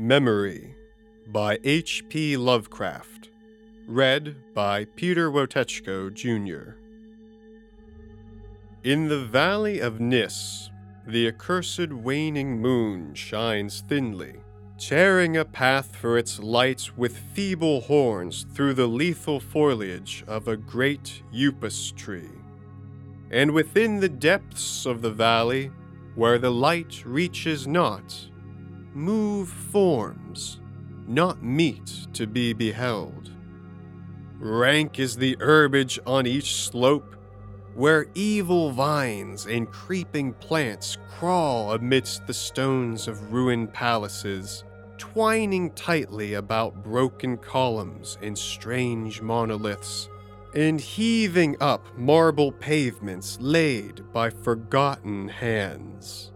Memory 0.00 0.76
by 1.26 1.58
H.P. 1.64 2.36
Lovecraft. 2.36 3.30
Read 3.88 4.36
by 4.54 4.84
Peter 4.84 5.28
Wotechko, 5.28 6.14
Jr. 6.14 6.76
In 8.84 9.08
the 9.08 9.24
valley 9.24 9.80
of 9.80 9.98
Nis, 9.98 10.70
the 11.04 11.26
accursed 11.26 11.92
waning 11.92 12.60
moon 12.60 13.12
shines 13.12 13.82
thinly, 13.88 14.36
tearing 14.78 15.36
a 15.36 15.44
path 15.44 15.96
for 15.96 16.16
its 16.16 16.38
light 16.38 16.96
with 16.96 17.18
feeble 17.34 17.80
horns 17.80 18.46
through 18.54 18.74
the 18.74 18.86
lethal 18.86 19.40
foliage 19.40 20.22
of 20.28 20.46
a 20.46 20.56
great 20.56 21.24
upas 21.34 21.90
tree. 21.96 22.30
And 23.32 23.50
within 23.50 23.98
the 23.98 24.08
depths 24.08 24.86
of 24.86 25.02
the 25.02 25.10
valley, 25.10 25.72
where 26.14 26.38
the 26.38 26.52
light 26.52 27.02
reaches 27.04 27.66
not, 27.66 28.28
move 28.94 29.48
forms, 29.48 30.60
not 31.06 31.42
meet 31.42 32.06
to 32.12 32.26
be 32.26 32.52
beheld. 32.52 33.30
Rank 34.38 34.98
is 34.98 35.16
the 35.16 35.36
herbage 35.40 35.98
on 36.06 36.26
each 36.26 36.56
slope, 36.56 37.16
where 37.74 38.06
evil 38.14 38.70
vines 38.70 39.46
and 39.46 39.70
creeping 39.70 40.32
plants 40.34 40.98
crawl 41.08 41.72
amidst 41.72 42.26
the 42.26 42.34
stones 42.34 43.08
of 43.08 43.32
ruined 43.32 43.72
palaces, 43.72 44.64
twining 44.96 45.70
tightly 45.72 46.34
about 46.34 46.82
broken 46.82 47.36
columns 47.36 48.18
and 48.22 48.36
strange 48.36 49.20
monoliths, 49.20 50.08
and 50.54 50.80
heaving 50.80 51.56
up 51.60 51.86
marble 51.96 52.52
pavements 52.52 53.38
laid 53.40 54.02
by 54.12 54.30
forgotten 54.30 55.28
hands 55.28 56.32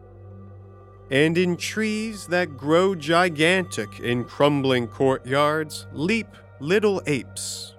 and 1.13 1.37
in 1.37 1.59
trees 1.59 2.27
that 2.29 2.57
grow 2.57 2.95
gigantic 2.95 4.01
in 4.01 4.25
crumbling 4.25 4.89
courtyards 4.89 5.87
leap 5.93 6.27
little 6.59 7.03
apes, 7.07 7.75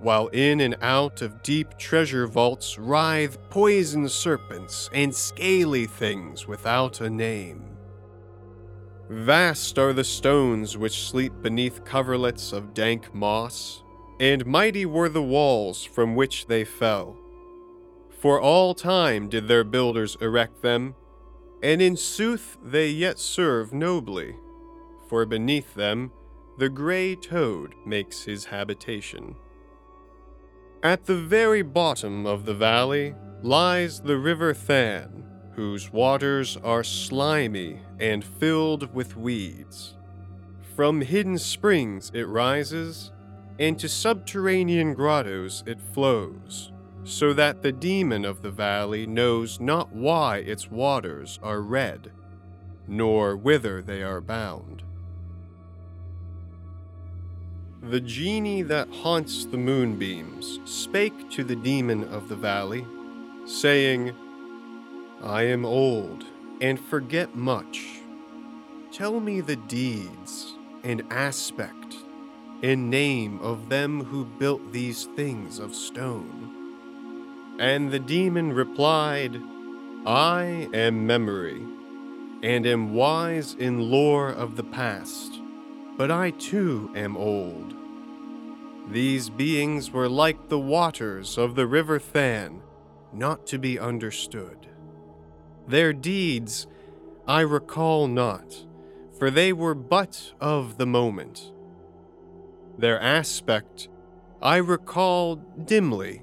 while 0.00 0.26
in 0.28 0.60
and 0.60 0.76
out 0.82 1.22
of 1.22 1.42
deep 1.42 1.78
treasure 1.78 2.26
vaults 2.26 2.78
writhe 2.78 3.38
poison 3.48 4.06
serpents 4.06 4.90
and 4.92 5.14
scaly 5.14 5.86
things 5.86 6.46
without 6.46 7.00
a 7.00 7.08
name. 7.08 7.64
Vast 9.08 9.78
are 9.78 9.94
the 9.94 10.04
stones 10.04 10.76
which 10.76 11.08
sleep 11.08 11.32
beneath 11.40 11.84
coverlets 11.84 12.52
of 12.52 12.74
dank 12.74 13.14
moss, 13.14 13.82
and 14.20 14.44
mighty 14.44 14.84
were 14.84 15.08
the 15.08 15.22
walls 15.22 15.82
from 15.82 16.14
which 16.14 16.46
they 16.48 16.64
fell. 16.64 17.16
For 18.10 18.38
all 18.38 18.74
time 18.74 19.30
did 19.30 19.48
their 19.48 19.64
builders 19.64 20.18
erect 20.20 20.60
them, 20.60 20.94
and 21.62 21.82
in 21.82 21.96
sooth 21.96 22.56
they 22.62 22.88
yet 22.88 23.18
serve 23.18 23.72
nobly, 23.72 24.36
for 25.08 25.26
beneath 25.26 25.74
them 25.74 26.12
the 26.58 26.68
grey 26.68 27.14
toad 27.14 27.74
makes 27.86 28.24
his 28.24 28.46
habitation. 28.46 29.34
At 30.82 31.06
the 31.06 31.16
very 31.16 31.62
bottom 31.62 32.26
of 32.26 32.44
the 32.44 32.54
valley 32.54 33.14
lies 33.42 34.00
the 34.00 34.18
river 34.18 34.52
Than, 34.52 35.24
whose 35.54 35.92
waters 35.92 36.56
are 36.62 36.84
slimy 36.84 37.80
and 37.98 38.24
filled 38.24 38.94
with 38.94 39.16
weeds. 39.16 39.96
From 40.76 41.00
hidden 41.00 41.38
springs 41.38 42.12
it 42.14 42.28
rises, 42.28 43.10
and 43.58 43.76
to 43.80 43.88
subterranean 43.88 44.94
grottos 44.94 45.64
it 45.66 45.80
flows 45.80 46.70
so 47.04 47.32
that 47.32 47.62
the 47.62 47.72
demon 47.72 48.24
of 48.24 48.42
the 48.42 48.50
valley 48.50 49.06
knows 49.06 49.60
not 49.60 49.92
why 49.92 50.38
its 50.38 50.70
waters 50.70 51.38
are 51.42 51.62
red, 51.62 52.10
nor 52.86 53.36
whither 53.36 53.80
they 53.82 54.02
are 54.02 54.20
bound. 54.20 54.82
The 57.82 58.00
genie 58.00 58.62
that 58.62 58.88
haunts 58.90 59.44
the 59.44 59.56
moonbeams 59.56 60.60
spake 60.64 61.30
to 61.30 61.44
the 61.44 61.56
demon 61.56 62.04
of 62.12 62.28
the 62.28 62.36
valley, 62.36 62.84
saying, 63.46 64.12
I 65.22 65.44
am 65.44 65.64
old 65.64 66.24
and 66.60 66.78
forget 66.78 67.34
much. 67.36 68.00
Tell 68.92 69.20
me 69.20 69.40
the 69.40 69.56
deeds 69.56 70.54
and 70.82 71.02
aspect 71.10 71.96
and 72.62 72.90
name 72.90 73.38
of 73.40 73.68
them 73.68 74.04
who 74.04 74.24
built 74.24 74.72
these 74.72 75.04
things 75.14 75.58
of 75.58 75.74
stone. 75.74 76.57
And 77.58 77.90
the 77.90 77.98
demon 77.98 78.52
replied, 78.52 79.40
I 80.06 80.68
am 80.72 81.06
memory, 81.06 81.60
and 82.42 82.64
am 82.64 82.94
wise 82.94 83.54
in 83.54 83.90
lore 83.90 84.28
of 84.28 84.54
the 84.54 84.62
past, 84.62 85.42
but 85.96 86.10
I 86.10 86.30
too 86.30 86.90
am 86.94 87.16
old. 87.16 87.74
These 88.90 89.28
beings 89.28 89.90
were 89.90 90.08
like 90.08 90.48
the 90.48 90.58
waters 90.58 91.36
of 91.36 91.56
the 91.56 91.66
river 91.66 91.98
Than, 91.98 92.62
not 93.12 93.46
to 93.48 93.58
be 93.58 93.78
understood. 93.78 94.68
Their 95.66 95.92
deeds 95.92 96.68
I 97.26 97.40
recall 97.40 98.06
not, 98.06 98.64
for 99.18 99.30
they 99.30 99.52
were 99.52 99.74
but 99.74 100.32
of 100.40 100.78
the 100.78 100.86
moment. 100.86 101.52
Their 102.78 103.00
aspect 103.00 103.88
I 104.40 104.58
recall 104.58 105.36
dimly 105.36 106.22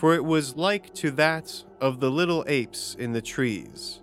for 0.00 0.14
it 0.14 0.24
was 0.24 0.56
like 0.56 0.94
to 0.94 1.10
that 1.10 1.62
of 1.78 2.00
the 2.00 2.10
little 2.10 2.42
apes 2.46 2.96
in 2.98 3.12
the 3.12 3.20
trees. 3.20 4.00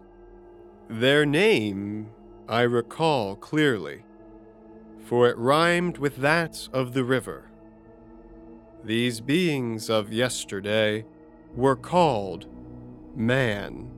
Their 0.87 1.25
name 1.25 2.11
I 2.47 2.61
recall 2.61 3.35
clearly, 3.35 4.03
for 5.03 5.27
it 5.27 5.35
rhymed 5.39 5.97
with 5.97 6.17
that 6.17 6.69
of 6.71 6.93
the 6.93 7.03
river. 7.03 7.49
These 8.83 9.21
beings 9.21 9.89
of 9.89 10.13
yesterday 10.13 11.03
were 11.55 11.75
called 11.75 12.45
man. 13.15 13.89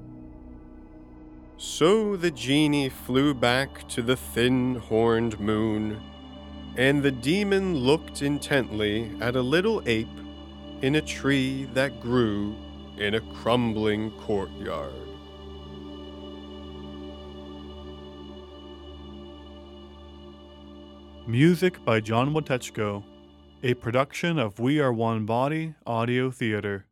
So 1.57 2.15
the 2.15 2.31
genie 2.31 2.87
flew 2.87 3.33
back 3.33 3.89
to 3.89 4.01
the 4.01 4.15
thin 4.15 4.75
horned 4.75 5.37
moon, 5.37 6.01
and 6.77 7.03
the 7.03 7.11
demon 7.11 7.75
looked 7.75 8.21
intently 8.21 9.11
at 9.19 9.35
a 9.35 9.41
little 9.41 9.83
ape 9.85 10.07
in 10.81 10.95
a 10.95 11.01
tree 11.01 11.65
that 11.73 11.99
grew 11.99 12.55
in 12.97 13.15
a 13.15 13.21
crumbling 13.33 14.11
courtyard. 14.11 14.93
Music 21.27 21.83
by 21.83 21.99
John 21.99 22.33
Wotechko, 22.33 23.03
a 23.61 23.73
production 23.75 24.39
of 24.39 24.59
We 24.59 24.79
Are 24.79 24.93
One 24.93 25.25
Body 25.25 25.75
Audio 25.85 26.31
Theater. 26.31 26.88